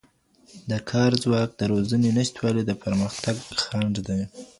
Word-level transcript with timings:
د 0.69 0.71
کار 0.91 1.11
ځواک 1.23 1.49
د 1.55 1.61
روزنې 1.71 2.09
نشتوالی 2.17 2.63
د 2.65 2.71
پرمختګ 2.83 3.35
خنډ 3.61 3.93
دی. 4.07 4.21